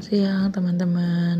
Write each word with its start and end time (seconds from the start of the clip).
Selamat 0.00 0.16
siang 0.16 0.48
teman-teman. 0.48 1.38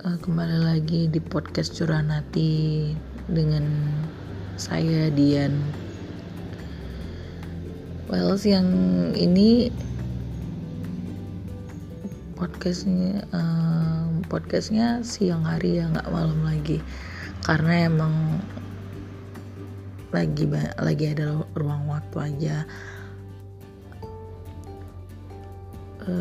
Uh, 0.00 0.16
Kembali 0.24 0.72
lagi 0.72 1.04
di 1.04 1.20
podcast 1.20 1.76
Curanati 1.76 2.96
Dengan 3.28 3.68
saya 4.56 5.12
Dian. 5.12 5.52
Well 8.08 8.40
siang 8.40 8.72
ini 9.20 9.68
Podcastnya 12.40 13.20
uh, 13.36 14.08
Podcastnya 14.32 15.04
siang 15.04 15.44
hari 15.44 15.76
ya 15.76 15.92
nggak 15.92 16.08
malam 16.08 16.40
lagi. 16.40 16.80
Karena 17.44 17.84
emang 17.84 18.40
lagi 20.08 20.48
lagi 20.80 21.04
ada 21.04 21.44
ruang 21.52 21.84
waktu 21.84 22.16
aja 22.32 22.64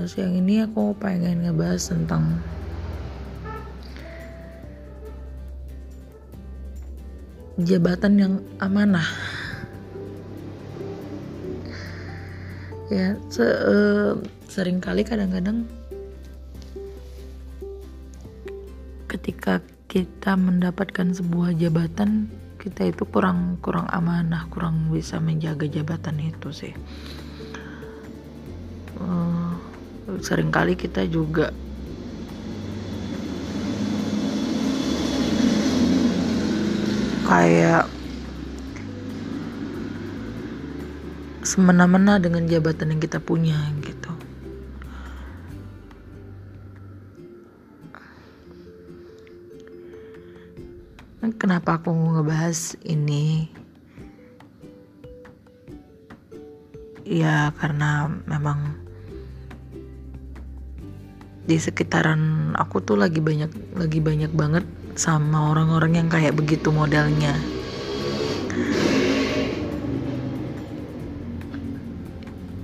siang 0.09 0.33
ini 0.37 0.65
aku 0.65 0.93
pengen 0.97 1.45
ngebahas 1.45 1.91
tentang 1.91 2.41
jabatan 7.59 8.13
yang 8.15 8.33
amanah. 8.63 9.05
Ya 12.89 13.13
se 13.29 13.45
uh, 13.45 14.17
sering 14.49 14.81
kali 14.81 15.05
kadang-kadang 15.05 15.69
ketika 19.05 19.61
kita 19.85 20.33
mendapatkan 20.33 21.13
sebuah 21.13 21.53
jabatan 21.57 22.29
kita 22.57 22.89
itu 22.91 23.05
kurang 23.07 23.61
kurang 23.61 23.85
amanah 23.93 24.45
kurang 24.51 24.89
bisa 24.91 25.21
menjaga 25.21 25.69
jabatan 25.69 26.17
itu 26.19 26.49
sih 26.51 26.73
sering 30.19 30.51
kali 30.51 30.75
kita 30.75 31.07
juga 31.07 31.55
kayak 37.29 37.85
semena-mena 41.45 42.17
dengan 42.17 42.49
jabatan 42.49 42.93
yang 42.97 43.01
kita 43.01 43.21
punya 43.21 43.57
gitu. 43.85 44.11
Kenapa 51.39 51.79
aku 51.79 51.95
ngebahas 51.95 52.75
ini? 52.83 53.47
Ya 57.07 57.55
karena 57.55 58.11
memang 58.27 58.88
di 61.49 61.57
sekitaran 61.57 62.53
aku 62.53 62.85
tuh 62.85 62.93
lagi 62.93 63.25
banyak 63.25 63.49
lagi 63.73 63.97
banyak 63.97 64.29
banget 64.37 64.61
sama 64.93 65.49
orang-orang 65.49 65.97
yang 65.97 66.07
kayak 66.13 66.37
begitu 66.37 66.69
modelnya 66.69 67.33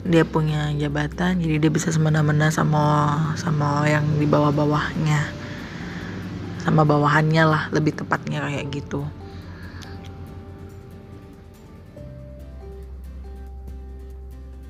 dia 0.05 0.22
punya 0.22 0.69
jabatan 0.77 1.42
jadi 1.42 1.58
dia 1.58 1.72
bisa 1.73 1.89
semena-mena 1.89 2.53
sama 2.53 3.17
sama 3.33 3.89
yang 3.89 4.05
di 4.22 4.30
bawah-bawahnya. 4.30 5.33
Sama 6.61 6.86
bawahannya 6.86 7.44
lah 7.45 7.64
lebih 7.73 7.94
tepatnya 7.97 8.42
kayak 8.45 8.70
gitu. 8.70 9.02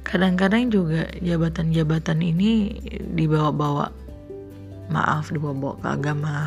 Kadang-kadang 0.07 0.71
juga 0.71 1.11
jabatan-jabatan 1.19 2.19
ini 2.23 2.79
dibawa-bawa 3.03 4.04
maaf 4.89 5.33
dibawa 5.33 5.77
ke 5.81 5.87
agama 5.87 6.37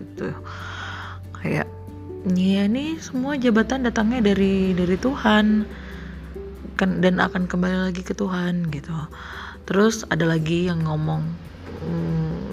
gitu. 0.00 0.30
Kayak 1.38 1.68
ya 2.34 2.64
ini 2.66 2.96
semua 2.98 3.36
jabatan 3.36 3.86
datangnya 3.86 4.34
dari 4.34 4.74
dari 4.74 4.96
Tuhan. 4.98 5.66
Kan 6.74 6.98
dan 6.98 7.22
akan 7.22 7.46
kembali 7.46 7.90
lagi 7.90 8.02
ke 8.02 8.14
Tuhan 8.16 8.70
gitu. 8.74 8.90
Terus 9.64 10.02
ada 10.10 10.26
lagi 10.26 10.66
yang 10.66 10.82
ngomong 10.84 11.22
hmm, 11.84 12.50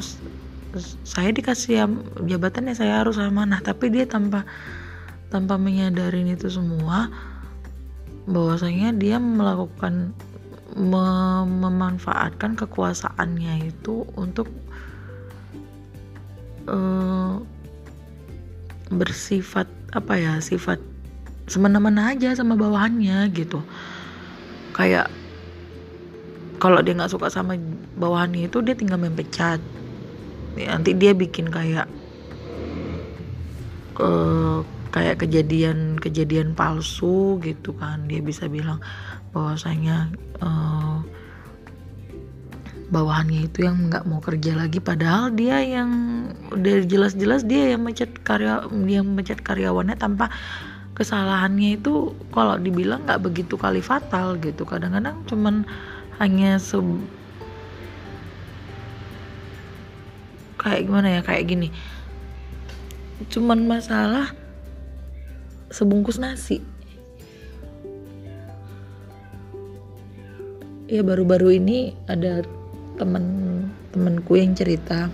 saya 1.04 1.34
dikasih 1.34 1.90
jabatan 2.30 2.70
ya 2.72 2.76
saya 2.78 2.94
harus 3.02 3.18
amanah. 3.18 3.60
Tapi 3.60 3.90
dia 3.90 4.06
tanpa 4.06 4.46
tanpa 5.32 5.56
menyadari 5.56 6.28
itu 6.28 6.52
semua 6.52 7.08
bahwasanya 8.30 8.94
dia 8.94 9.18
melakukan 9.18 10.14
memanfaatkan 10.78 12.56
kekuasaannya 12.56 13.76
itu 13.76 14.08
untuk 14.16 14.48
uh, 16.68 17.42
bersifat 18.92 19.66
apa 19.96 20.20
ya 20.20 20.34
sifat 20.44 20.80
semena-mena 21.48 22.16
aja 22.16 22.36
sama 22.36 22.56
bawahannya 22.56 23.28
gitu. 23.32 23.64
Kayak 24.72 25.12
kalau 26.62 26.80
dia 26.80 26.94
nggak 26.96 27.12
suka 27.12 27.28
sama 27.28 27.58
bawahannya 27.98 28.48
itu 28.48 28.62
dia 28.62 28.78
tinggal 28.78 29.02
mempecat 29.02 29.60
ya, 30.56 30.78
nanti 30.78 30.94
dia 30.94 31.12
bikin 31.12 31.50
kayak 31.50 31.90
uh, 34.00 34.62
kayak 34.92 35.24
kejadian 35.24 35.98
kejadian 35.98 36.56
palsu 36.56 37.40
gitu 37.44 37.76
kan. 37.76 38.08
Dia 38.08 38.24
bisa 38.24 38.48
bilang 38.48 38.80
bahwasanya 39.32 40.12
uh, 40.44 41.04
bawahannya 42.92 43.48
itu 43.48 43.64
yang 43.64 43.88
nggak 43.88 44.04
mau 44.04 44.20
kerja 44.20 44.52
lagi 44.52 44.84
padahal 44.84 45.32
dia 45.32 45.64
yang 45.64 45.90
udah 46.52 46.84
jelas-jelas 46.84 47.48
dia 47.48 47.72
yang 47.74 47.88
mecat 47.88 48.12
karya 48.22 48.68
dia 48.84 49.00
mecat 49.00 49.40
karyawannya 49.40 49.96
tanpa 49.96 50.28
kesalahannya 51.02 51.80
itu 51.80 52.14
kalau 52.30 52.60
dibilang 52.60 53.08
nggak 53.08 53.26
begitu 53.26 53.58
kali 53.58 53.82
fatal 53.82 54.38
gitu. 54.38 54.68
Kadang-kadang 54.68 55.24
cuman 55.26 55.66
hanya 56.22 56.62
se 56.62 56.78
kayak 60.62 60.86
gimana 60.86 61.18
ya 61.18 61.22
kayak 61.26 61.50
gini. 61.50 61.74
Cuman 63.34 63.66
masalah 63.66 64.30
sebungkus 65.74 66.22
nasi. 66.22 66.62
Ya 70.92 71.02
baru-baru 71.02 71.56
ini 71.56 71.96
ada 72.06 72.44
temen 73.02 73.26
temenku 73.90 74.38
yang 74.38 74.54
cerita 74.54 75.10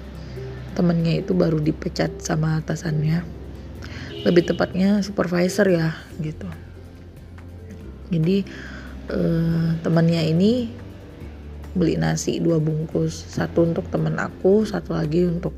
temennya 0.75 1.23
itu 1.23 1.31
baru 1.31 1.63
dipecat 1.63 2.19
sama 2.19 2.59
atasannya. 2.59 3.23
Lebih 4.27 4.51
tepatnya 4.51 4.99
supervisor 4.99 5.71
ya 5.71 5.95
gitu. 6.19 6.51
Jadi 8.11 8.43
eh, 9.07 9.69
temannya 9.79 10.27
ini 10.27 10.67
beli 11.77 11.95
nasi 11.95 12.43
dua 12.43 12.59
bungkus 12.59 13.13
satu 13.13 13.63
untuk 13.63 13.85
temen 13.93 14.17
aku 14.19 14.67
satu 14.67 14.99
lagi 14.99 15.23
untuk 15.23 15.55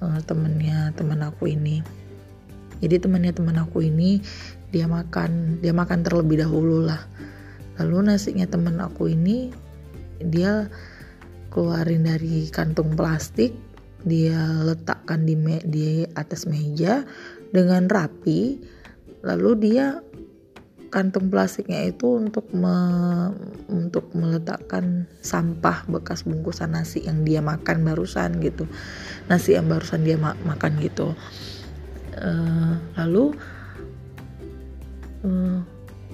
eh, 0.00 0.20
temennya 0.24 0.96
teman 0.96 1.20
aku 1.28 1.52
ini. 1.52 1.84
Jadi 2.80 3.04
temannya 3.04 3.36
teman 3.36 3.58
aku 3.60 3.84
ini 3.84 4.24
dia 4.72 4.88
makan 4.88 5.60
dia 5.60 5.76
makan 5.76 6.00
terlebih 6.02 6.40
dahulu 6.40 6.88
lah. 6.88 7.04
Lalu 7.78 8.10
nasinya 8.10 8.46
teman 8.50 8.80
aku 8.82 9.12
ini 9.12 9.54
dia 10.18 10.66
keluarin 11.48 12.04
dari 12.04 12.48
kantung 12.52 12.94
plastik 12.94 13.52
dia 14.06 14.38
letakkan 14.62 15.26
di 15.26 15.34
me 15.34 15.58
di 15.66 16.06
atas 16.14 16.46
meja 16.46 17.02
dengan 17.50 17.90
rapi. 17.90 18.62
Lalu 19.26 19.50
dia 19.58 19.98
kantung 20.88 21.28
plastiknya 21.28 21.84
itu 21.84 22.16
untuk 22.16 22.48
me, 22.54 22.72
untuk 23.68 24.08
meletakkan 24.16 25.04
sampah 25.20 25.84
bekas 25.90 26.24
bungkusan 26.24 26.72
nasi 26.72 27.04
yang 27.04 27.26
dia 27.26 27.42
makan 27.42 27.82
barusan 27.82 28.38
gitu. 28.38 28.70
Nasi 29.26 29.58
yang 29.58 29.66
barusan 29.66 30.06
dia 30.06 30.16
ma 30.16 30.38
makan 30.46 30.78
gitu. 30.78 31.12
Uh, 32.18 32.78
lalu 32.98 33.34
uh, 35.26 35.58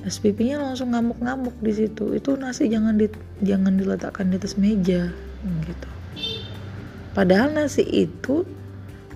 SPP-nya 0.04 0.60
langsung 0.60 0.92
ngamuk-ngamuk 0.96 1.54
di 1.60 1.72
situ. 1.84 2.16
Itu 2.16 2.40
nasi 2.40 2.72
jangan 2.72 2.96
di 2.96 3.12
jangan 3.44 3.76
diletakkan 3.76 4.32
di 4.32 4.40
atas 4.40 4.56
meja 4.56 5.12
gitu. 5.64 5.88
Padahal 7.14 7.54
nasi 7.54 7.86
itu 7.86 8.42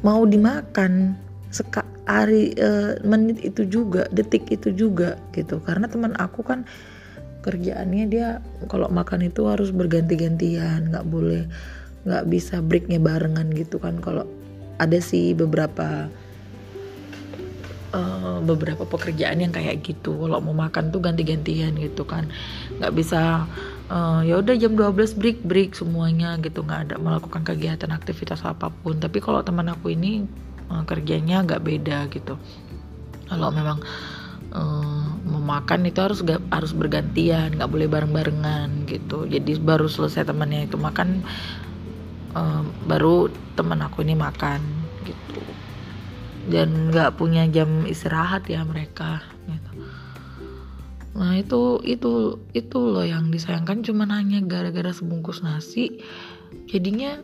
mau 0.06 0.22
dimakan 0.22 1.18
seka 1.50 1.82
hari 2.06 2.54
e, 2.54 3.00
menit 3.02 3.42
itu 3.42 3.66
juga 3.66 4.06
detik 4.14 4.46
itu 4.48 4.70
juga 4.70 5.18
gitu. 5.34 5.58
Karena 5.64 5.90
teman 5.90 6.14
aku 6.16 6.46
kan 6.46 6.62
kerjaannya 7.42 8.04
dia 8.10 8.28
kalau 8.68 8.86
makan 8.90 9.26
itu 9.28 9.46
harus 9.48 9.72
berganti-gantian 9.72 10.90
nggak 10.90 11.06
boleh 11.06 11.48
nggak 12.06 12.24
bisa 12.30 12.62
breaknya 12.62 13.02
barengan 13.02 13.50
gitu 13.52 13.82
kan. 13.82 13.98
Kalau 13.98 14.24
ada 14.78 14.98
sih 15.02 15.34
beberapa 15.34 16.06
uh, 17.92 18.38
beberapa 18.46 18.86
pekerjaan 18.86 19.42
yang 19.42 19.52
kayak 19.52 19.82
gitu. 19.82 20.14
Kalau 20.14 20.38
mau 20.38 20.54
makan 20.54 20.94
tuh 20.94 21.02
ganti-gantian 21.02 21.74
gitu 21.76 22.06
kan. 22.06 22.30
Nggak 22.78 22.92
bisa 22.94 23.44
uh, 23.88 24.20
ya 24.24 24.40
udah 24.40 24.54
jam 24.56 24.76
12 24.76 25.18
break 25.18 25.38
break 25.44 25.70
semuanya 25.74 26.36
gitu. 26.40 26.64
Nggak 26.64 26.80
ada 26.88 26.96
melakukan 27.00 27.42
kegiatan 27.44 27.90
aktivitas 27.92 28.44
apa 28.44 28.70
pun. 28.70 29.00
Tapi 29.00 29.18
kalau 29.20 29.42
teman 29.42 29.68
aku 29.68 29.92
ini 29.92 30.24
uh, 30.72 30.84
kerjanya 30.84 31.44
agak 31.44 31.64
beda 31.64 32.08
gitu. 32.12 32.36
Kalau 33.28 33.52
memang 33.52 33.84
uh, 34.56 35.04
itu 35.84 36.00
harus 36.00 36.20
gak, 36.20 36.44
harus 36.52 36.72
bergantian 36.76 37.56
nggak 37.56 37.70
boleh 37.72 37.88
bareng 37.88 38.12
barengan 38.12 38.84
gitu. 38.84 39.24
Jadi 39.24 39.56
baru 39.60 39.88
selesai 39.88 40.28
temannya 40.28 40.68
itu 40.68 40.76
makan 40.76 41.24
uh, 42.36 42.62
baru 42.84 43.32
teman 43.56 43.80
aku 43.84 44.04
ini 44.04 44.16
makan 44.16 44.60
gitu. 45.04 45.42
Dan 46.48 46.88
nggak 46.92 47.20
punya 47.20 47.44
jam 47.48 47.84
istirahat 47.84 48.48
ya 48.48 48.64
mereka 48.64 49.20
gitu. 49.48 49.67
Nah 51.18 51.34
itu 51.34 51.82
itu 51.82 52.38
itu 52.54 52.78
loh 52.78 53.02
yang 53.02 53.34
disayangkan. 53.34 53.82
Cuma 53.82 54.06
hanya 54.06 54.38
gara-gara 54.46 54.94
sebungkus 54.94 55.42
nasi 55.42 55.98
jadinya 56.70 57.18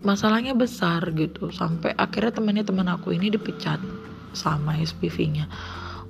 masalahnya 0.00 0.56
besar 0.56 1.04
gitu. 1.12 1.52
Sampai 1.52 1.92
akhirnya 1.92 2.32
temannya 2.32 2.64
teman 2.64 2.88
aku 2.88 3.12
ini 3.12 3.28
dipecat 3.28 3.78
sama 4.32 4.80
SPV-nya 4.80 5.46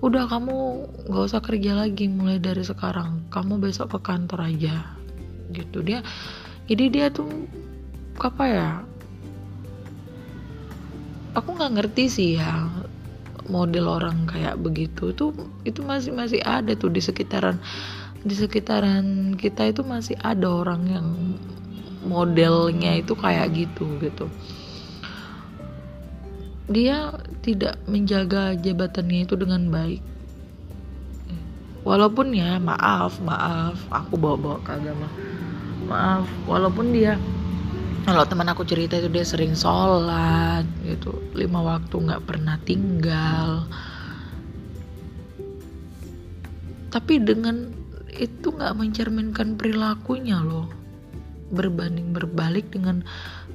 udah 0.03 0.27
kamu 0.27 0.59
nggak 1.07 1.25
usah 1.31 1.39
kerja 1.39 1.79
lagi 1.79 2.11
mulai 2.11 2.43
dari 2.43 2.67
sekarang. 2.67 3.23
Kamu 3.31 3.63
besok 3.63 3.95
ke 3.97 3.99
kantor 4.03 4.51
aja 4.51 4.99
gitu. 5.55 5.79
Dia 5.87 6.03
jadi 6.67 6.85
dia 6.91 7.07
tuh 7.15 7.31
apa 8.19 8.45
ya? 8.51 8.71
Aku 11.39 11.55
nggak 11.55 11.73
ngerti 11.79 12.05
sih 12.11 12.31
ya 12.37 12.67
model 13.53 13.93
orang 13.93 14.25
kayak 14.25 14.57
begitu 14.57 15.13
itu 15.13 15.37
itu 15.69 15.85
masih 15.85 16.17
masih 16.17 16.41
ada 16.41 16.73
tuh 16.73 16.89
di 16.89 17.05
sekitaran 17.05 17.61
di 18.25 18.33
sekitaran 18.33 19.37
kita 19.37 19.69
itu 19.69 19.85
masih 19.85 20.17
ada 20.25 20.49
orang 20.49 20.83
yang 20.89 21.07
modelnya 22.07 22.99
itu 22.99 23.15
kayak 23.15 23.55
gitu 23.55 23.87
gitu. 24.03 24.27
Dia 26.71 27.19
tidak 27.43 27.79
menjaga 27.91 28.55
jabatannya 28.55 29.27
itu 29.27 29.35
dengan 29.35 29.69
baik. 29.71 30.03
Walaupun 31.83 32.31
ya 32.31 32.63
maaf 32.63 33.19
maaf 33.19 33.75
aku 33.91 34.15
bawa 34.15 34.37
bawa 34.39 34.59
ke 34.63 34.71
agama. 34.79 35.09
Maaf 35.91 36.27
walaupun 36.47 36.95
dia 36.95 37.19
kalau 38.03 38.27
teman 38.27 38.51
aku 38.51 38.67
cerita 38.67 38.99
itu 38.99 39.07
dia 39.07 39.23
sering 39.23 39.55
sholat 39.55 40.67
gitu. 40.83 41.15
Lima 41.39 41.63
waktu 41.63 41.95
nggak 41.95 42.25
pernah 42.27 42.59
tinggal. 42.67 43.67
Tapi 46.91 47.23
dengan 47.23 47.73
itu 48.13 48.53
nggak 48.53 48.77
mencerminkan 48.77 49.57
perilakunya 49.57 50.43
loh. 50.43 50.69
Berbanding 51.55 52.13
berbalik 52.13 52.69
dengan 52.75 53.07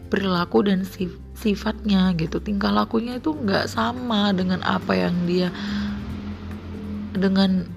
perilaku 0.07 0.63
dan 0.65 0.87
sif 0.87 1.13
sifatnya 1.37 2.15
gitu. 2.17 2.41
Tingkah 2.41 2.73
lakunya 2.73 3.19
itu 3.21 3.35
nggak 3.35 3.69
sama 3.69 4.33
dengan 4.33 4.63
apa 4.65 4.95
yang 4.95 5.15
dia 5.29 5.51
dengan 7.13 7.76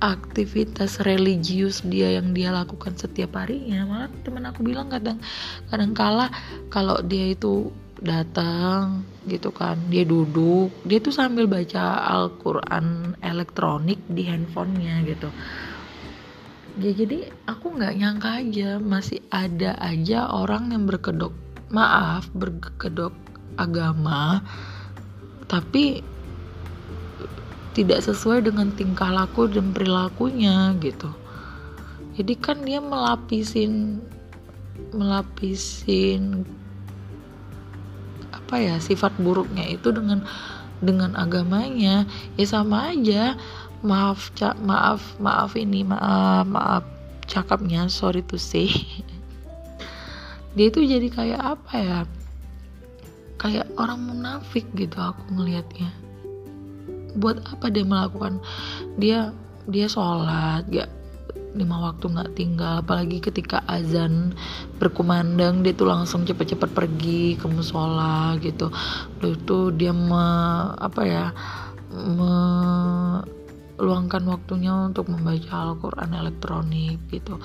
aktivitas 0.00 1.04
religius 1.04 1.84
dia 1.84 2.16
yang 2.16 2.32
dia 2.32 2.48
lakukan 2.50 2.96
setiap 2.96 3.36
harinya 3.36 3.84
malah 3.84 4.10
teman 4.24 4.48
aku 4.48 4.64
bilang 4.64 4.88
kadang 4.88 5.20
kadang 5.68 5.92
kala 5.92 6.32
kalau 6.72 7.04
dia 7.04 7.36
itu 7.36 7.68
datang 8.00 9.04
gitu 9.28 9.52
kan 9.52 9.76
dia 9.92 10.08
duduk 10.08 10.72
dia 10.88 11.04
tuh 11.04 11.12
sambil 11.12 11.44
baca 11.44 12.00
Al-Quran 12.08 13.14
elektronik 13.20 14.00
di 14.08 14.24
handphonenya 14.24 15.04
gitu. 15.04 15.28
Ya 16.80 16.96
jadi 16.96 17.28
aku 17.44 17.76
nggak 17.76 17.94
nyangka 18.00 18.40
aja 18.40 18.70
masih 18.80 19.20
ada 19.28 19.76
aja 19.84 20.32
orang 20.32 20.72
yang 20.72 20.88
berkedok 20.88 21.36
maaf 21.68 22.24
berkedok 22.32 23.12
agama 23.60 24.40
tapi 25.44 26.00
tidak 27.70 28.02
sesuai 28.02 28.50
dengan 28.50 28.74
tingkah 28.74 29.10
laku 29.10 29.46
dan 29.46 29.70
perilakunya 29.70 30.74
gitu. 30.82 31.10
Jadi 32.18 32.34
kan 32.36 32.66
dia 32.66 32.82
melapisin 32.82 34.02
melapisin 34.90 36.42
apa 38.34 38.58
ya 38.58 38.76
sifat 38.82 39.14
buruknya 39.22 39.70
itu 39.70 39.94
dengan 39.94 40.26
dengan 40.82 41.14
agamanya. 41.14 42.04
Ya 42.34 42.46
sama 42.46 42.90
aja 42.90 43.38
maaf 43.86 44.34
cak 44.34 44.58
maaf 44.60 45.16
maaf 45.22 45.54
ini 45.54 45.86
maaf 45.86 46.44
maaf 46.50 46.84
cakapnya 47.30 47.86
sorry 47.86 48.26
to 48.26 48.34
say. 48.34 48.66
Dia 50.58 50.66
itu 50.66 50.82
jadi 50.82 51.06
kayak 51.06 51.42
apa 51.46 51.74
ya 51.78 51.98
kayak 53.38 53.70
orang 53.78 54.02
munafik 54.02 54.66
gitu 54.74 54.98
aku 54.98 55.22
ngelihatnya 55.38 55.99
buat 57.16 57.42
apa 57.46 57.70
dia 57.72 57.84
melakukan? 57.86 58.40
Dia 58.98 59.32
dia 59.70 59.86
sholat 59.86 60.66
gak 60.70 60.90
lima 61.50 61.82
waktu 61.82 62.06
nggak 62.14 62.38
tinggal 62.38 62.78
apalagi 62.78 63.18
ketika 63.18 63.58
azan 63.66 64.38
berkumandang 64.78 65.66
dia 65.66 65.74
tuh 65.74 65.90
langsung 65.90 66.22
cepet-cepet 66.22 66.70
pergi 66.70 67.34
ke 67.34 67.50
musola 67.50 68.38
gitu. 68.38 68.70
Lalu 69.18 69.34
itu 69.34 69.58
dia 69.74 69.90
me, 69.90 70.26
apa 70.78 71.02
ya 71.02 71.34
meluangkan 73.82 74.22
waktunya 74.30 74.70
untuk 74.94 75.10
membaca 75.10 75.50
Al-Quran 75.50 76.14
elektronik 76.14 77.02
gitu. 77.10 77.42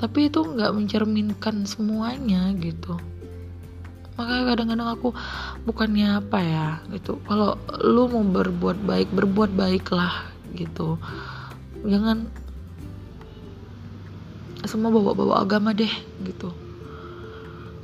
Tapi 0.00 0.32
itu 0.32 0.40
nggak 0.40 0.72
mencerminkan 0.72 1.68
semuanya 1.68 2.56
gitu 2.56 2.96
makanya 4.16 4.44
kadang-kadang 4.56 4.88
aku 4.88 5.08
bukannya 5.68 6.20
apa 6.24 6.38
ya 6.40 6.68
gitu. 6.92 7.20
Kalau 7.28 7.60
lu 7.84 8.08
mau 8.08 8.24
berbuat 8.24 8.80
baik 8.82 9.12
berbuat 9.12 9.52
baiklah 9.52 10.32
gitu. 10.56 10.96
Jangan 11.84 12.32
semua 14.64 14.90
bawa-bawa 14.90 15.44
agama 15.44 15.76
deh 15.76 15.92
gitu. 16.24 16.50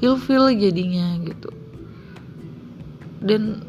Ilfil 0.02 0.56
jadinya 0.58 1.20
gitu. 1.22 1.52
Dan 3.22 3.62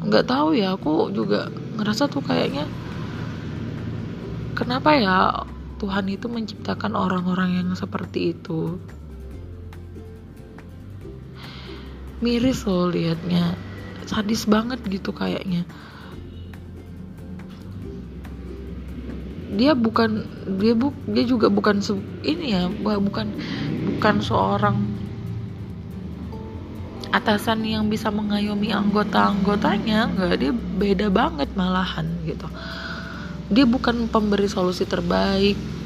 nggak 0.00 0.30
tahu 0.30 0.54
ya 0.54 0.78
aku 0.78 1.10
juga 1.10 1.50
ngerasa 1.76 2.06
tuh 2.06 2.22
kayaknya 2.22 2.64
kenapa 4.54 4.94
ya 4.94 5.16
Tuhan 5.78 6.10
itu 6.10 6.26
menciptakan 6.26 6.94
orang-orang 6.94 7.62
yang 7.62 7.68
seperti 7.74 8.34
itu 8.34 8.78
miris 12.20 12.66
loh 12.66 12.90
liatnya. 12.90 13.54
Sadis 14.08 14.48
banget 14.48 14.80
gitu 14.88 15.12
kayaknya. 15.12 15.68
Dia 19.58 19.72
bukan 19.76 20.24
dia 20.60 20.72
bu 20.72 20.92
dia 21.08 21.24
juga 21.24 21.52
bukan 21.52 21.80
se, 21.80 21.96
ini 22.24 22.56
ya 22.56 22.68
bukan 22.72 23.32
bukan 23.96 24.14
seorang 24.20 24.76
atasan 27.08 27.64
yang 27.64 27.88
bisa 27.88 28.08
mengayomi 28.12 28.72
anggota-anggotanya 28.72 30.08
enggak. 30.08 30.40
Dia 30.40 30.52
beda 30.52 31.06
banget 31.12 31.52
malahan 31.56 32.08
gitu. 32.24 32.48
Dia 33.48 33.64
bukan 33.64 34.08
pemberi 34.12 34.48
solusi 34.48 34.84
terbaik 34.84 35.77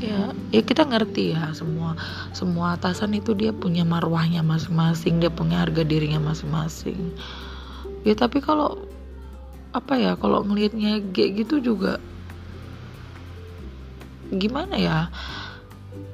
ya 0.00 0.60
kita 0.64 0.88
ngerti 0.88 1.36
ya 1.36 1.52
semua 1.52 1.94
semua 2.32 2.74
atasan 2.74 3.14
itu 3.16 3.36
dia 3.36 3.52
punya 3.52 3.84
marwahnya 3.84 4.40
masing-masing 4.40 5.20
dia 5.20 5.28
punya 5.30 5.60
harga 5.62 5.84
dirinya 5.84 6.18
masing-masing. 6.20 7.12
Ya 8.02 8.16
tapi 8.16 8.40
kalau 8.40 8.80
apa 9.70 9.94
ya 10.00 10.18
kalau 10.18 10.42
ngelihatnya 10.42 11.04
kayak 11.12 11.44
gitu 11.46 11.60
juga 11.60 12.00
gimana 14.32 14.74
ya? 14.80 14.98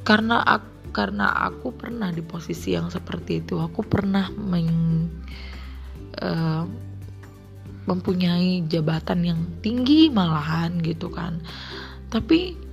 Karena 0.03 0.43
aku 0.43 0.77
karena 0.97 1.29
aku 1.29 1.77
pernah 1.77 2.09
di 2.09 2.25
posisi 2.25 2.73
yang 2.73 2.89
seperti 2.89 3.45
itu 3.45 3.61
aku 3.61 3.85
pernah 3.85 4.33
men, 4.33 5.05
uh, 6.25 6.65
mempunyai 7.85 8.65
jabatan 8.65 9.21
yang 9.21 9.41
tinggi 9.61 10.09
malahan 10.09 10.81
gitu 10.81 11.13
kan. 11.13 11.45
Tapi 12.09 12.66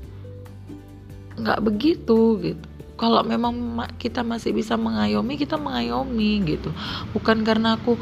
nggak 1.39 1.59
begitu 1.65 2.39
gitu. 2.41 2.65
Kalau 2.93 3.25
memang 3.25 3.57
kita 3.97 4.21
masih 4.21 4.53
bisa 4.53 4.77
mengayomi 4.77 5.35
kita 5.35 5.57
mengayomi 5.57 6.45
gitu. 6.45 6.69
Bukan 7.11 7.41
karena 7.41 7.75
aku 7.75 7.97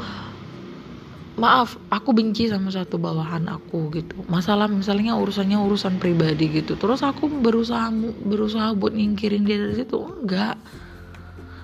maaf 1.32 1.80
aku 1.88 2.12
benci 2.12 2.46
sama 2.46 2.68
satu 2.68 3.00
bawahan 3.00 3.48
aku 3.48 3.88
gitu. 3.96 4.20
Masalah 4.28 4.68
misalnya 4.68 5.16
urusannya 5.16 5.56
urusan 5.56 5.96
pribadi 5.96 6.52
gitu. 6.52 6.76
Terus 6.76 7.00
aku 7.00 7.26
berusaha 7.26 7.88
berusaha 8.22 8.76
buat 8.76 8.92
nyingkirin 8.92 9.48
dia 9.48 9.58
dari 9.58 9.74
situ 9.80 9.96
enggak. 9.96 10.60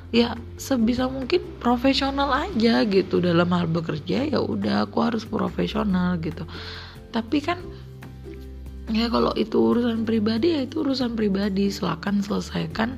Ya 0.09 0.41
sebisa 0.57 1.05
mungkin 1.05 1.61
profesional 1.61 2.33
aja 2.33 2.81
gitu. 2.89 3.21
Dalam 3.21 3.53
hal 3.53 3.69
bekerja 3.69 4.25
ya 4.25 4.41
udah 4.41 4.89
aku 4.89 5.05
harus 5.05 5.29
profesional 5.29 6.17
gitu. 6.17 6.49
Tapi 7.13 7.39
kan 7.45 7.61
ya 8.93 9.07
kalau 9.13 9.33
itu 9.37 9.57
urusan 9.57 10.09
pribadi 10.09 10.57
ya 10.57 10.65
itu 10.65 10.81
urusan 10.85 11.15
pribadi. 11.15 11.69
Silakan 11.69 12.25
selesaikan 12.25 12.97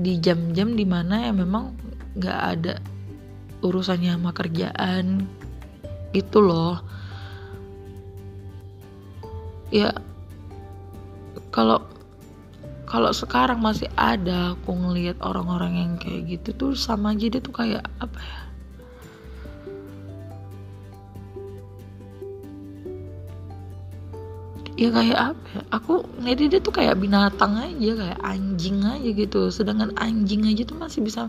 di 0.00 0.16
jam-jam 0.20 0.74
di 0.74 0.84
mana 0.88 1.28
ya 1.28 1.32
memang 1.32 1.76
nggak 2.16 2.40
ada 2.56 2.74
urusannya 3.60 4.16
sama 4.16 4.32
kerjaan. 4.32 5.28
Gitu 6.10 6.38
loh. 6.42 6.80
Ya 9.70 9.94
kalau 11.54 11.86
kalau 12.90 13.14
sekarang 13.14 13.62
masih 13.62 13.86
ada 13.94 14.58
aku 14.58 14.74
ngelihat 14.74 15.22
orang-orang 15.22 15.78
yang 15.78 15.92
kayak 15.94 16.26
gitu 16.26 16.50
tuh 16.58 16.72
sama 16.74 17.14
aja 17.14 17.30
dia 17.30 17.38
tuh 17.38 17.54
kayak 17.54 17.86
apa 18.02 18.18
ya 18.18 18.49
ya 24.80 24.88
kayak 24.88 25.36
apa 25.36 25.44
ya? 25.52 25.60
aku 25.76 26.08
ngedit 26.24 26.56
dia 26.56 26.60
tuh 26.64 26.72
kayak 26.72 26.96
binatang 26.96 27.52
aja 27.52 27.90
kayak 28.00 28.20
anjing 28.24 28.80
aja 28.80 29.10
gitu. 29.12 29.52
Sedangkan 29.52 29.92
anjing 30.00 30.48
aja 30.48 30.64
tuh 30.64 30.80
masih 30.80 31.04
bisa 31.04 31.28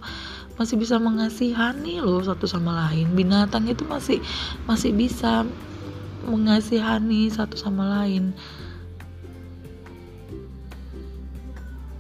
masih 0.56 0.80
bisa 0.80 0.96
mengasihani 0.96 2.00
loh 2.00 2.24
satu 2.24 2.48
sama 2.48 2.88
lain. 2.88 3.12
Binatang 3.12 3.68
itu 3.68 3.84
masih 3.84 4.24
masih 4.64 4.96
bisa 4.96 5.44
mengasihani 6.24 7.28
satu 7.28 7.60
sama 7.60 8.00
lain. 8.00 8.32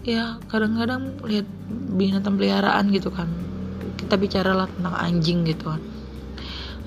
Ya 0.08 0.40
kadang-kadang 0.48 1.20
lihat 1.28 1.52
binatang 1.92 2.40
peliharaan 2.40 2.96
gitu 2.96 3.12
kan. 3.12 3.28
Kita 4.00 4.16
bicaralah 4.16 4.72
tentang 4.72 4.96
anjing 4.96 5.44
gitu 5.44 5.68
kan. 5.68 5.84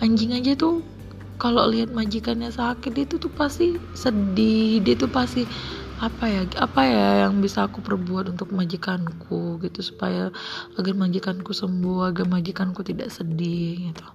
Anjing 0.00 0.32
aja 0.32 0.56
tuh 0.56 0.93
kalau 1.36 1.66
lihat 1.66 1.90
majikannya 1.90 2.50
sakit 2.50 2.94
itu 2.94 3.18
tuh 3.18 3.32
pasti 3.32 3.74
sedih 3.92 4.78
dia 4.80 4.94
tuh 4.94 5.10
pasti 5.10 5.44
apa 6.02 6.26
ya 6.26 6.42
apa 6.58 6.82
ya 6.82 7.06
yang 7.26 7.38
bisa 7.38 7.64
aku 7.70 7.78
perbuat 7.78 8.34
untuk 8.34 8.50
majikanku 8.50 9.62
gitu 9.62 9.80
supaya 9.80 10.34
agar 10.74 10.94
majikanku 10.98 11.54
sembuh 11.54 12.10
agar 12.10 12.26
majikanku 12.26 12.82
tidak 12.82 13.14
sedih 13.14 13.90
gitu. 13.90 14.06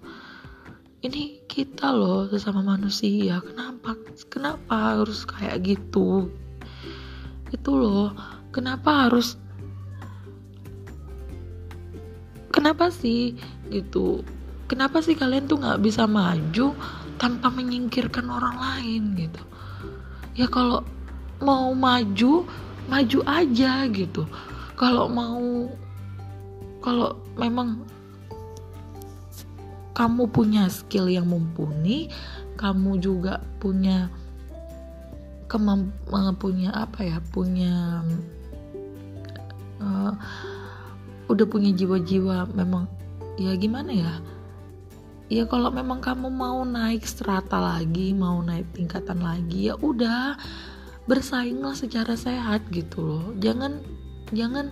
Ini 0.99 1.47
kita 1.47 1.95
loh 1.95 2.27
sesama 2.27 2.59
manusia 2.59 3.39
kenapa 3.39 3.95
kenapa 4.27 4.99
harus 4.99 5.23
kayak 5.23 5.63
gitu? 5.63 6.27
Itu 7.49 7.71
loh 7.79 8.11
kenapa 8.51 9.07
harus 9.07 9.39
kenapa 12.51 12.91
sih 12.91 13.39
gitu? 13.71 14.21
Kenapa 14.69 15.01
sih 15.01 15.17
kalian 15.17 15.49
tuh 15.49 15.57
nggak 15.63 15.81
bisa 15.81 16.05
maju 16.05 16.75
tanpa 17.19 17.51
menyingkirkan 17.51 18.25
orang 18.31 18.57
lain 18.57 19.13
gitu. 19.19 19.41
Ya 20.39 20.47
kalau 20.47 20.88
mau 21.43 21.75
maju 21.75 22.47
maju 22.88 23.19
aja 23.27 23.85
gitu. 23.91 24.23
Kalau 24.79 25.11
mau 25.11 25.67
kalau 26.79 27.19
memang 27.35 27.83
kamu 29.99 30.31
punya 30.31 30.71
skill 30.71 31.11
yang 31.11 31.27
mumpuni 31.27 32.07
kamu 32.55 33.03
juga 33.03 33.43
punya 33.59 34.07
kemamp 35.51 35.91
punya 36.39 36.71
apa 36.71 37.03
ya 37.03 37.17
punya 37.35 37.99
uh, 39.83 40.15
udah 41.27 41.45
punya 41.51 41.75
jiwa-jiwa 41.75 42.47
memang 42.55 42.88
ya 43.35 43.55
gimana 43.59 43.91
ya 43.91 44.13
ya 45.29 45.45
kalau 45.45 45.69
memang 45.69 46.01
kamu 46.01 46.33
mau 46.33 46.65
naik 46.65 47.05
strata 47.05 47.62
lagi 47.62 48.17
mau 48.17 48.41
naik 48.41 48.74
tingkatan 48.74 49.21
lagi 49.21 49.69
ya 49.69 49.77
udah 49.77 50.36
bersainglah 51.09 51.74
secara 51.74 52.13
sehat 52.13 52.65
gitu 52.69 53.01
loh. 53.01 53.25
Jangan 53.41 53.81
jangan 54.29 54.69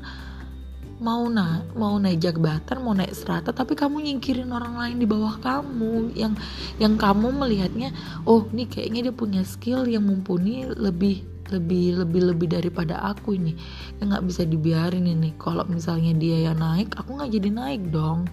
mau 0.98 1.30
na 1.30 1.62
mau 1.78 1.94
naik 2.02 2.26
jabatan 2.26 2.82
mau 2.82 2.98
naik 2.98 3.14
strata 3.14 3.54
tapi 3.54 3.78
kamu 3.78 4.02
nyingkirin 4.02 4.50
orang 4.50 4.78
lain 4.78 4.98
di 5.02 5.10
bawah 5.10 5.42
kamu. 5.42 6.14
Yang 6.14 6.38
yang 6.78 6.94
kamu 6.98 7.34
melihatnya 7.34 7.90
oh 8.30 8.46
nih 8.54 8.70
kayaknya 8.70 9.10
dia 9.10 9.16
punya 9.18 9.42
skill 9.42 9.90
yang 9.90 10.06
mumpuni 10.06 10.70
lebih 10.70 11.26
lebih 11.50 12.06
lebih 12.06 12.22
lebih 12.34 12.48
daripada 12.54 13.02
aku 13.02 13.34
ini. 13.34 13.58
Yang 13.98 14.08
nggak 14.14 14.26
bisa 14.30 14.42
dibiarin 14.46 15.10
ini. 15.10 15.34
Kalau 15.42 15.66
misalnya 15.66 16.14
dia 16.14 16.54
yang 16.54 16.62
naik 16.62 16.94
aku 16.94 17.18
nggak 17.18 17.34
jadi 17.34 17.50
naik 17.50 17.90
dong 17.90 18.30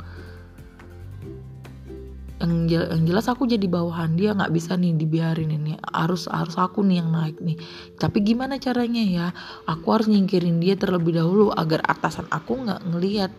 yang, 2.45 2.69
yang 2.69 3.05
jelas 3.09 3.27
aku 3.31 3.49
jadi 3.49 3.65
bawahan 3.65 4.19
dia 4.19 4.37
nggak 4.37 4.53
bisa 4.53 4.77
nih 4.77 4.93
dibiarin 4.93 5.49
ini. 5.49 5.79
Harus 5.93 6.29
harus 6.29 6.55
aku 6.61 6.85
nih 6.85 7.01
yang 7.01 7.11
naik 7.11 7.41
nih. 7.41 7.57
Tapi 7.97 8.21
gimana 8.21 8.61
caranya 8.61 9.01
ya? 9.01 9.27
Aku 9.65 9.95
harus 9.95 10.11
nyingkirin 10.11 10.61
dia 10.61 10.77
terlebih 10.77 11.17
dahulu 11.17 11.55
agar 11.55 11.81
atasan 11.89 12.29
aku 12.29 12.65
nggak 12.67 12.81
ngelihat 12.91 13.31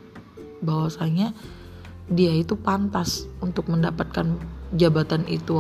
bahwasanya 0.66 1.36
dia 2.10 2.34
itu 2.34 2.54
pantas 2.58 3.26
untuk 3.42 3.70
mendapatkan 3.70 4.38
jabatan 4.74 5.26
itu 5.30 5.58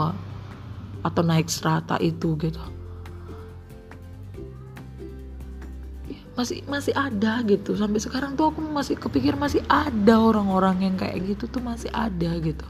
atau 1.06 1.22
naik 1.22 1.50
strata 1.50 2.02
itu 2.02 2.38
gitu. 2.42 2.62
Masih 6.36 6.68
masih 6.68 6.92
ada 6.92 7.40
gitu. 7.48 7.80
Sampai 7.80 8.04
sekarang 8.04 8.36
tuh 8.36 8.52
aku 8.52 8.60
masih 8.60 9.00
kepikir 9.00 9.40
masih 9.40 9.64
ada 9.72 10.20
orang-orang 10.20 10.92
yang 10.92 10.96
kayak 11.00 11.24
gitu 11.24 11.48
tuh 11.48 11.64
masih 11.64 11.88
ada 11.96 12.36
gitu 12.44 12.66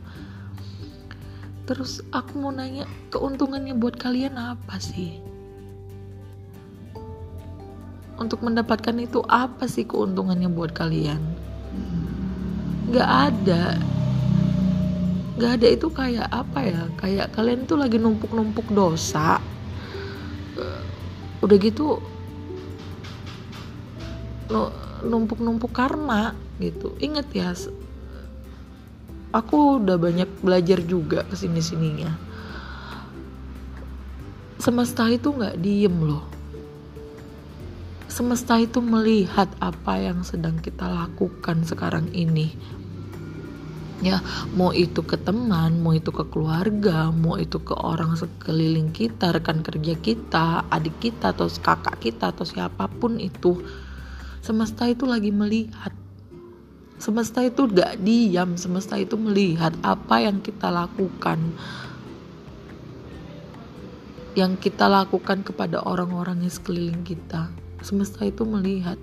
Terus 1.66 2.06
aku 2.14 2.38
mau 2.38 2.54
nanya 2.54 2.86
keuntungannya 3.10 3.74
buat 3.74 3.98
kalian 3.98 4.38
apa 4.38 4.78
sih? 4.78 5.18
Untuk 8.16 8.46
mendapatkan 8.46 8.96
itu 9.02 9.26
apa 9.26 9.66
sih 9.66 9.84
keuntungannya 9.84 10.48
buat 10.48 10.72
kalian? 10.78 11.20
Gak 12.94 13.10
ada. 13.34 13.82
Gak 15.42 15.52
ada 15.60 15.68
itu 15.68 15.88
kayak 15.90 16.30
apa 16.30 16.60
ya? 16.64 16.84
Kayak 17.02 17.28
kalian 17.34 17.66
tuh 17.66 17.82
lagi 17.82 17.98
numpuk-numpuk 17.98 18.70
dosa. 18.72 19.42
Udah 21.42 21.58
gitu 21.60 22.00
numpuk-numpuk 25.04 25.74
karma 25.74 26.38
gitu. 26.62 26.94
Ingat 27.02 27.28
ya, 27.36 27.52
aku 29.36 29.84
udah 29.84 30.00
banyak 30.00 30.32
belajar 30.40 30.80
juga 30.80 31.28
ke 31.28 31.36
sini 31.36 31.60
sininya 31.60 32.36
semesta 34.66 35.06
itu 35.14 35.30
nggak 35.30 35.62
diem 35.62 35.94
loh. 35.94 36.26
Semesta 38.10 38.58
itu 38.58 38.82
melihat 38.82 39.46
apa 39.62 40.02
yang 40.02 40.26
sedang 40.26 40.58
kita 40.58 40.90
lakukan 40.90 41.62
sekarang 41.62 42.10
ini. 42.18 42.50
Ya 44.02 44.26
mau 44.58 44.74
itu 44.74 45.06
ke 45.06 45.22
teman 45.22 45.86
mau 45.86 45.94
itu 45.94 46.10
ke 46.10 46.26
keluarga 46.28 47.14
mau 47.14 47.38
itu 47.38 47.62
ke 47.64 47.78
orang 47.78 48.18
sekeliling 48.18 48.92
kita 48.92 49.32
rekan 49.32 49.64
kerja 49.64 49.96
kita 50.02 50.68
adik 50.68 50.98
kita 51.00 51.32
atau 51.32 51.46
kakak 51.48 52.02
kita 52.02 52.34
atau 52.34 52.42
siapa 52.42 52.90
pun 52.90 53.22
itu. 53.22 53.62
Semesta 54.42 54.90
itu 54.90 55.06
lagi 55.06 55.30
melihat 55.30 55.94
Semesta 56.96 57.44
itu 57.44 57.68
gak 57.68 58.00
diam, 58.02 58.56
semesta 58.56 58.96
itu 58.96 59.20
melihat 59.20 59.76
apa 59.84 60.24
yang 60.24 60.40
kita 60.40 60.72
lakukan. 60.72 61.40
Yang 64.36 64.72
kita 64.72 64.88
lakukan 64.88 65.44
kepada 65.44 65.84
orang-orang 65.84 66.44
yang 66.44 66.52
sekeliling 66.52 67.04
kita. 67.04 67.52
Semesta 67.84 68.24
itu 68.24 68.48
melihat. 68.48 69.00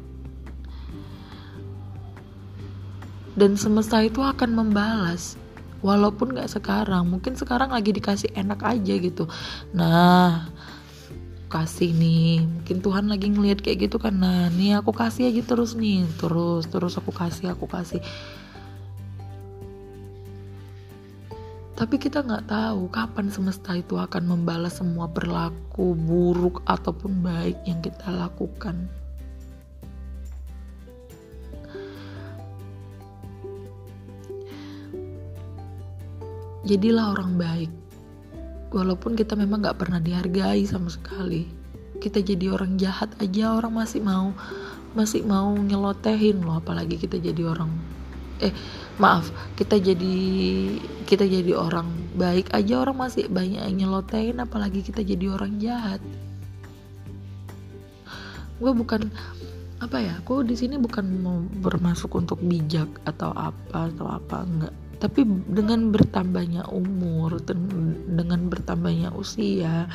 Dan 3.32 3.56
semesta 3.56 4.00
itu 4.04 4.20
akan 4.20 4.56
membalas. 4.56 5.40
Walaupun 5.82 6.37
gak 6.37 6.52
sekarang, 6.52 7.11
mungkin 7.11 7.34
sekarang 7.34 7.75
lagi 7.75 7.90
dikasih 7.90 8.30
enak 8.37 8.61
aja 8.62 8.94
gitu. 9.02 9.25
Nah, 9.75 10.51
kasih 11.52 11.92
nih. 11.92 12.40
Mungkin 12.40 12.80
Tuhan 12.80 13.04
lagi 13.12 13.28
ngelihat 13.28 13.61
kayak 13.61 13.92
gitu 13.92 14.00
kan 14.00 14.16
nah 14.16 14.49
nih 14.49 14.80
aku 14.80 14.97
kasih 14.97 15.28
aja 15.28 15.44
terus 15.44 15.76
nih 15.76 16.09
terus 16.16 16.64
terus 16.73 16.97
aku 16.97 17.12
kasih 17.12 17.52
aku 17.52 17.68
kasih. 17.68 18.00
Tapi 21.76 22.00
kita 22.00 22.25
nggak 22.25 22.49
tahu 22.49 22.88
kapan 22.88 23.28
semesta 23.28 23.76
itu 23.76 24.00
akan 24.00 24.32
membalas 24.32 24.80
semua 24.80 25.11
perilaku 25.12 25.92
buruk 25.92 26.64
ataupun 26.64 27.21
baik 27.21 27.59
yang 27.68 27.85
kita 27.85 28.09
lakukan. 28.09 28.88
Jadilah 36.62 37.18
orang 37.18 37.35
baik 37.35 37.81
walaupun 38.72 39.14
kita 39.14 39.36
memang 39.36 39.62
nggak 39.62 39.78
pernah 39.78 40.00
dihargai 40.00 40.64
sama 40.64 40.88
sekali. 40.88 41.46
Kita 42.02 42.18
jadi 42.18 42.50
orang 42.50 42.80
jahat 42.80 43.14
aja 43.22 43.54
orang 43.54 43.78
masih 43.78 44.02
mau 44.02 44.34
masih 44.92 45.24
mau 45.24 45.54
nyelotehin 45.56 46.44
loh 46.44 46.60
apalagi 46.60 47.00
kita 47.00 47.16
jadi 47.16 47.48
orang 47.48 47.72
eh 48.44 48.52
maaf 49.00 49.32
kita 49.56 49.80
jadi 49.80 50.16
kita 51.08 51.24
jadi 51.24 51.56
orang 51.56 51.88
baik 52.18 52.52
aja 52.52 52.82
orang 52.82 53.08
masih 53.08 53.30
banyak 53.30 53.62
nyelotehin 53.72 54.42
apalagi 54.42 54.82
kita 54.82 55.00
jadi 55.00 55.32
orang 55.32 55.62
jahat. 55.62 56.02
Gue 58.58 58.72
bukan 58.74 59.08
apa 59.82 59.98
ya 59.98 60.14
aku 60.22 60.46
di 60.46 60.54
sini 60.54 60.78
bukan 60.78 61.06
mau 61.22 61.42
bermasuk 61.42 62.14
untuk 62.14 62.38
bijak 62.38 62.86
atau 63.02 63.34
apa 63.34 63.90
atau 63.90 64.06
apa 64.06 64.46
enggak 64.46 64.74
tapi 65.02 65.26
dengan 65.26 65.90
bertambahnya 65.90 66.71
umur 66.71 67.42
dengan 68.06 68.47
bertambahnya 68.47 69.11
usia 69.18 69.90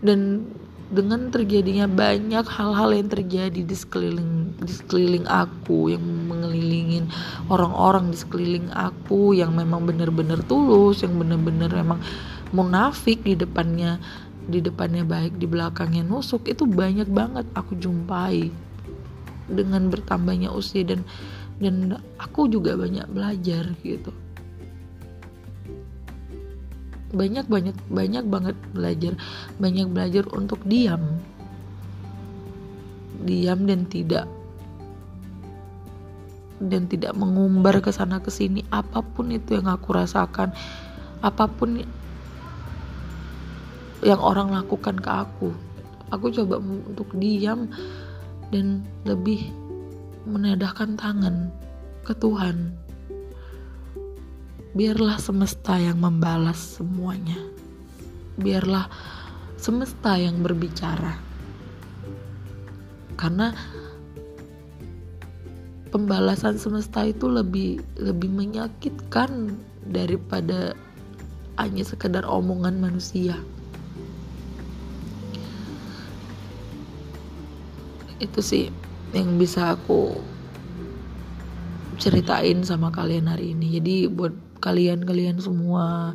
dan 0.00 0.48
dengan 0.88 1.28
terjadinya 1.28 1.84
banyak 1.84 2.48
hal-hal 2.48 2.96
yang 2.96 3.12
terjadi 3.12 3.60
di 3.60 3.76
sekeliling 3.76 4.56
di 4.56 4.72
sekeliling 4.72 5.28
aku 5.28 5.92
yang 5.92 6.00
mengelilingin 6.00 7.12
orang-orang 7.52 8.08
di 8.08 8.16
sekeliling 8.16 8.72
aku 8.72 9.36
yang 9.36 9.52
memang 9.52 9.84
benar-benar 9.84 10.40
tulus 10.48 11.04
yang 11.04 11.20
benar-benar 11.20 11.68
memang 11.68 12.00
munafik 12.56 13.20
di 13.20 13.36
depannya 13.36 14.00
di 14.48 14.64
depannya 14.64 15.04
baik 15.04 15.36
di 15.36 15.44
belakangnya 15.44 16.08
nusuk 16.08 16.48
itu 16.48 16.64
banyak 16.64 17.04
banget 17.12 17.44
aku 17.52 17.76
jumpai. 17.76 18.48
Dengan 19.48 19.88
bertambahnya 19.88 20.52
usia 20.52 20.84
dan 20.84 21.04
dan 21.60 22.00
aku 22.20 22.48
juga 22.48 22.76
banyak 22.76 23.08
belajar 23.12 23.72
gitu 23.80 24.12
banyak 27.14 27.46
banyak 27.48 27.76
banyak 27.88 28.24
banget 28.28 28.56
belajar. 28.72 29.12
Banyak 29.56 29.86
belajar 29.92 30.24
untuk 30.32 30.60
diam. 30.64 31.20
Diam 33.24 33.66
dan 33.66 33.84
tidak 33.90 34.26
dan 36.58 36.90
tidak 36.90 37.14
mengumbar 37.14 37.78
ke 37.78 37.90
sana 37.94 38.18
ke 38.18 38.30
sini. 38.30 38.66
Apa 38.70 39.00
pun 39.02 39.30
itu 39.30 39.58
yang 39.58 39.70
aku 39.70 39.94
rasakan 39.94 40.50
apa 41.18 41.50
pun 41.50 41.82
yang 44.06 44.20
orang 44.22 44.54
lakukan 44.54 44.94
ke 45.02 45.10
aku 45.10 45.50
aku 46.14 46.30
coba 46.30 46.62
untuk 46.62 47.10
diam 47.18 47.66
dan 48.54 48.86
lebih 49.04 49.50
menedahkan 50.24 50.94
tangan 50.94 51.50
ke 52.06 52.14
Tuhan 52.16 52.72
biarlah 54.76 55.16
semesta 55.16 55.80
yang 55.80 56.00
membalas 56.00 56.80
semuanya. 56.80 57.38
Biarlah 58.36 58.88
semesta 59.56 60.14
yang 60.20 60.44
berbicara. 60.44 61.16
Karena 63.18 63.50
pembalasan 65.88 66.60
semesta 66.60 67.02
itu 67.02 67.26
lebih 67.26 67.80
lebih 67.96 68.28
menyakitkan 68.28 69.56
daripada 69.88 70.76
hanya 71.58 71.82
sekedar 71.82 72.22
omongan 72.28 72.78
manusia. 72.78 73.34
Itu 78.22 78.42
sih 78.42 78.70
yang 79.16 79.40
bisa 79.40 79.74
aku 79.74 80.14
ceritain 81.98 82.62
sama 82.62 82.94
kalian 82.94 83.26
hari 83.26 83.58
ini. 83.58 83.82
Jadi 83.82 84.06
buat 84.06 84.47
kalian-kalian 84.58 85.38
semua 85.38 86.14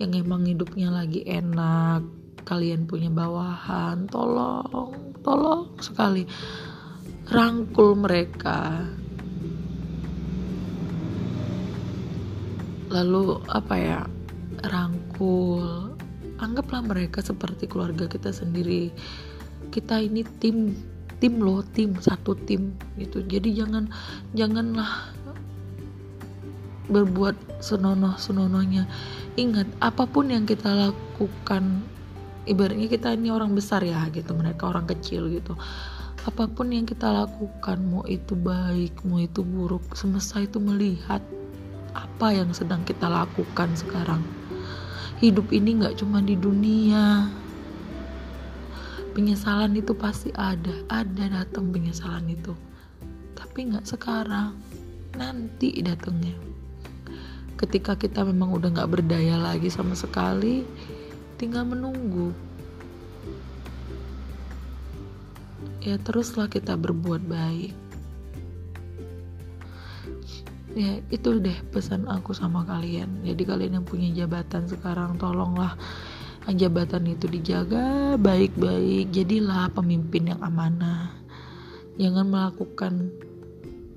yang 0.00 0.12
emang 0.16 0.48
hidupnya 0.48 0.88
lagi 0.92 1.24
enak 1.24 2.02
kalian 2.42 2.90
punya 2.90 3.06
bawahan 3.12 4.10
tolong 4.10 5.14
tolong 5.22 5.70
sekali 5.78 6.26
rangkul 7.30 7.94
mereka. 7.94 8.82
Lalu 12.92 13.40
apa 13.48 13.74
ya? 13.78 14.00
Rangkul. 14.68 15.96
Anggaplah 16.42 16.82
mereka 16.84 17.24
seperti 17.24 17.70
keluarga 17.70 18.10
kita 18.10 18.34
sendiri. 18.34 18.92
Kita 19.72 19.96
ini 20.02 20.26
tim 20.42 20.76
tim 21.22 21.38
loh 21.38 21.62
tim 21.72 21.94
satu 21.96 22.34
tim 22.34 22.74
gitu. 23.00 23.22
Jadi 23.24 23.54
jangan 23.56 23.88
janganlah 24.36 25.14
berbuat 26.92 27.64
senonoh-senonohnya. 27.64 28.84
Ingat, 29.40 29.64
apa 29.80 30.04
pun 30.04 30.28
yang 30.28 30.44
kita 30.44 30.68
lakukan, 30.68 31.80
ibaratnya 32.44 32.86
kita 32.92 33.16
ini 33.16 33.32
orang 33.32 33.56
besar 33.56 33.80
ya 33.80 34.04
gitu, 34.12 34.36
mereka 34.36 34.68
orang 34.68 34.84
kecil 34.84 35.32
gitu. 35.32 35.56
Apa 36.22 36.46
pun 36.46 36.70
yang 36.70 36.84
kita 36.84 37.08
lakukan, 37.08 37.80
mau 37.82 38.04
itu 38.04 38.36
baik, 38.36 39.00
mau 39.08 39.18
itu 39.18 39.40
buruk, 39.40 39.96
semesta 39.96 40.38
itu 40.38 40.60
melihat 40.60 41.24
apa 41.96 42.28
yang 42.30 42.52
sedang 42.52 42.84
kita 42.84 43.08
lakukan 43.08 43.72
sekarang. 43.74 44.20
Hidup 45.18 45.48
ini 45.50 45.80
nggak 45.80 45.98
cuma 45.98 46.20
di 46.20 46.36
dunia. 46.36 47.32
Penyesalan 49.12 49.76
itu 49.76 49.92
pasti 49.92 50.32
ada, 50.36 50.72
ada 50.88 51.42
datang 51.42 51.72
penyesalan 51.72 52.28
itu. 52.32 52.52
Tapi 53.36 53.74
nggak 53.74 53.84
sekarang, 53.84 54.56
nanti 55.18 55.80
datangnya 55.84 56.51
ketika 57.62 57.94
kita 57.94 58.26
memang 58.26 58.50
udah 58.58 58.74
nggak 58.74 58.90
berdaya 58.90 59.38
lagi 59.38 59.70
sama 59.70 59.94
sekali 59.94 60.66
tinggal 61.38 61.62
menunggu. 61.62 62.34
Ya 65.82 65.98
teruslah 65.98 66.46
kita 66.50 66.74
berbuat 66.78 67.22
baik. 67.26 67.74
Ya 70.74 70.98
itu 71.10 71.28
deh 71.42 71.58
pesan 71.70 72.06
aku 72.10 72.34
sama 72.34 72.66
kalian. 72.66 73.22
Jadi 73.22 73.42
kalian 73.42 73.82
yang 73.82 73.86
punya 73.86 74.10
jabatan 74.10 74.66
sekarang 74.66 75.18
tolonglah 75.18 75.78
jabatan 76.50 77.14
itu 77.14 77.30
dijaga 77.30 78.18
baik-baik. 78.18 79.10
Jadilah 79.14 79.70
pemimpin 79.70 80.34
yang 80.34 80.40
amanah. 80.42 81.14
Jangan 81.98 82.26
melakukan 82.26 83.10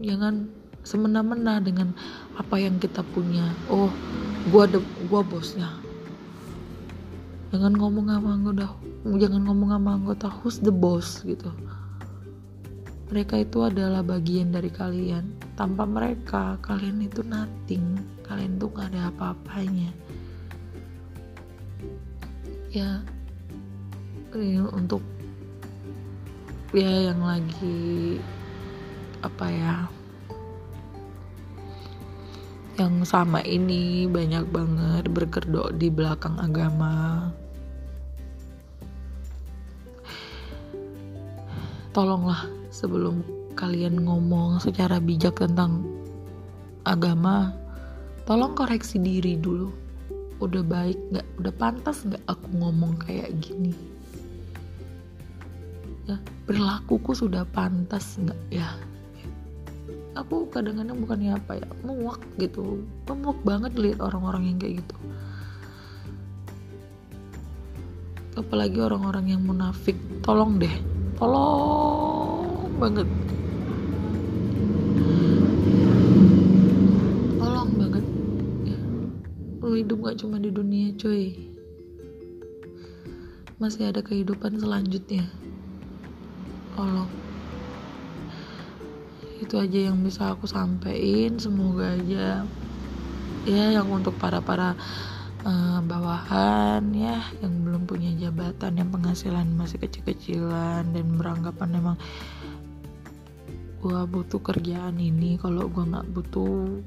jangan 0.02 0.50
semena-mena 0.86 1.58
dengan 1.60 1.92
apa 2.38 2.62
yang 2.62 2.78
kita 2.78 3.02
punya. 3.12 3.50
Oh 3.68 3.90
gua 4.54 4.70
ada 4.70 4.80
gua 5.10 5.26
bosnya. 5.26 5.68
Jangan 7.50 7.74
ngomong 7.74 8.06
sama 8.08 8.30
anggota 8.38 8.70
jangan 9.18 9.42
ngomong 9.50 9.70
sama 9.74 9.90
anggota 9.98 10.28
who's 10.30 10.62
the 10.62 10.70
boss 10.70 11.26
gitu. 11.26 11.50
Mereka 13.10 13.46
itu 13.46 13.62
adalah 13.66 14.02
bagian 14.02 14.54
dari 14.54 14.70
kalian. 14.70 15.30
Tanpa 15.58 15.86
mereka 15.86 16.58
kalian 16.66 17.06
itu 17.06 17.22
nothing. 17.22 18.02
Kalian 18.26 18.58
tuh 18.58 18.74
gak 18.74 18.90
ada 18.94 19.14
apa-apanya. 19.14 19.94
Ya 22.74 23.06
untuk 24.76 25.00
ya 26.76 27.08
yang 27.08 27.24
lagi 27.24 28.20
apa 29.24 29.48
ya 29.48 29.88
yang 32.76 33.08
sama 33.08 33.40
ini 33.48 34.04
banyak 34.04 34.52
banget 34.52 35.08
berkedok 35.08 35.80
di 35.80 35.88
belakang 35.88 36.36
agama. 36.36 37.32
Tolonglah 41.96 42.44
sebelum 42.76 43.24
kalian 43.56 44.04
ngomong 44.04 44.60
secara 44.60 45.00
bijak 45.00 45.40
tentang 45.40 45.88
agama, 46.84 47.56
tolong 48.28 48.52
koreksi 48.52 49.00
diri 49.00 49.40
dulu. 49.40 49.72
Udah 50.44 50.60
baik 50.60 51.00
nggak? 51.16 51.28
Udah 51.40 51.54
pantas 51.56 52.04
nggak 52.04 52.24
aku 52.28 52.48
ngomong 52.60 53.00
kayak 53.00 53.32
gini? 53.40 53.72
Ya, 56.12 56.20
perilakuku 56.44 57.16
sudah 57.16 57.48
pantas 57.56 58.20
nggak 58.20 58.42
ya? 58.52 58.68
Aku 60.16 60.48
kadang-kadang 60.48 60.96
bukannya 60.96 61.36
apa 61.36 61.60
ya 61.60 61.68
muak 61.84 62.24
gitu. 62.40 62.82
Muak 63.12 63.40
banget 63.44 63.76
lihat 63.76 64.00
orang-orang 64.00 64.50
yang 64.50 64.58
kayak 64.58 64.76
gitu. 64.82 64.96
Apalagi 68.40 68.80
orang-orang 68.80 69.36
yang 69.36 69.44
munafik. 69.44 69.96
Tolong 70.24 70.60
deh. 70.60 70.72
Tolong 71.20 72.72
banget. 72.80 73.08
Tolong 77.40 77.72
banget. 77.76 78.06
Ya. 78.68 78.80
Lu 79.64 79.76
hidup 79.76 79.98
gak 80.04 80.20
cuma 80.24 80.40
di 80.40 80.52
dunia 80.52 80.96
cuy. 80.96 81.36
Masih 83.56 83.88
ada 83.92 84.04
kehidupan 84.04 84.60
selanjutnya. 84.60 85.28
Tolong 86.76 87.25
itu 89.46 89.62
aja 89.62 89.80
yang 89.94 90.02
bisa 90.02 90.34
aku 90.34 90.50
sampaikan 90.50 91.38
semoga 91.38 91.94
aja 91.94 92.42
ya 93.46 93.66
yang 93.78 93.86
untuk 93.94 94.18
para 94.18 94.42
para 94.42 94.74
uh, 95.46 95.80
bawahan 95.86 96.82
ya 96.98 97.22
yang 97.46 97.54
belum 97.62 97.86
punya 97.86 98.10
jabatan 98.18 98.82
yang 98.82 98.90
penghasilan 98.90 99.46
masih 99.54 99.78
kecil-kecilan 99.78 100.90
dan 100.90 101.06
beranggapan 101.14 101.70
memang 101.70 101.96
gua 103.86 104.10
butuh 104.10 104.42
kerjaan 104.42 104.98
ini 104.98 105.38
kalau 105.38 105.70
gua 105.70 105.86
nggak 105.86 106.10
butuh 106.10 106.82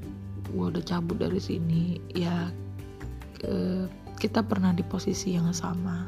gua 0.51 0.75
udah 0.75 0.83
cabut 0.83 1.15
dari 1.15 1.39
sini 1.39 1.95
ya 2.11 2.51
uh, 3.47 3.87
kita 4.19 4.43
pernah 4.43 4.75
di 4.75 4.83
posisi 4.83 5.33
yang 5.33 5.47
sama. 5.55 6.03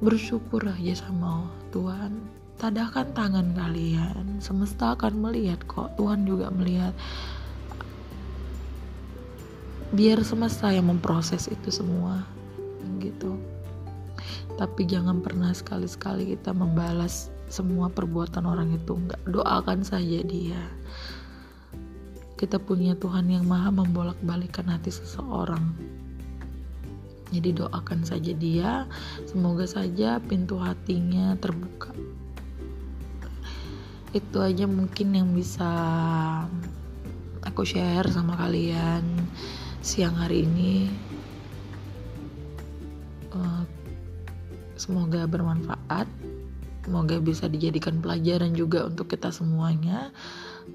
Bersyukur 0.00 0.64
aja 0.64 1.04
sama 1.04 1.44
Tuhan 1.72 2.16
tadahkan 2.56 3.12
tangan 3.12 3.52
kalian. 3.52 4.40
Semesta 4.40 4.96
akan 4.96 5.20
melihat 5.20 5.60
kok. 5.68 5.92
Tuhan 6.00 6.24
juga 6.24 6.48
melihat. 6.48 6.96
Biar 9.92 10.20
semesta 10.24 10.72
yang 10.72 10.88
memproses 10.88 11.48
itu 11.52 11.68
semua. 11.68 12.24
Gitu. 13.00 13.36
Tapi 14.56 14.88
jangan 14.88 15.20
pernah 15.20 15.52
sekali-sekali 15.52 16.32
kita 16.32 16.56
membalas 16.56 17.28
semua 17.52 17.92
perbuatan 17.92 18.48
orang 18.48 18.72
itu. 18.72 18.96
Enggak 18.96 19.20
doakan 19.28 19.84
saja 19.84 20.24
dia. 20.24 20.60
Kita 22.36 22.60
punya 22.60 22.96
Tuhan 22.96 23.32
yang 23.32 23.48
maha 23.48 23.72
membolak-balikan 23.72 24.68
hati 24.68 24.92
seseorang. 24.92 25.76
Jadi 27.32 27.52
doakan 27.52 28.00
saja 28.04 28.32
dia. 28.32 28.84
Semoga 29.28 29.64
saja 29.68 30.20
pintu 30.20 30.56
hatinya 30.60 31.36
terbuka 31.40 31.92
itu 34.16 34.40
aja 34.40 34.64
mungkin 34.64 35.12
yang 35.12 35.28
bisa 35.36 35.68
aku 37.44 37.68
share 37.68 38.08
sama 38.08 38.32
kalian 38.40 39.04
siang 39.84 40.16
hari 40.16 40.48
ini. 40.48 40.88
Uh, 43.30 43.62
semoga 44.80 45.28
bermanfaat. 45.28 46.08
Semoga 46.86 47.18
bisa 47.20 47.50
dijadikan 47.50 48.00
pelajaran 48.00 48.56
juga 48.56 48.88
untuk 48.88 49.12
kita 49.12 49.28
semuanya. 49.28 50.14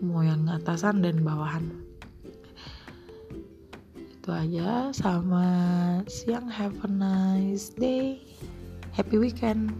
Mau 0.04 0.22
yang 0.22 0.46
atasan 0.46 1.02
dan 1.02 1.26
bawahan. 1.26 1.66
Itu 3.96 4.30
aja. 4.30 4.94
Sama 4.94 5.48
siang. 6.06 6.46
Have 6.52 6.78
a 6.86 6.90
nice 6.92 7.74
day. 7.74 8.22
Happy 8.94 9.18
weekend 9.18 9.72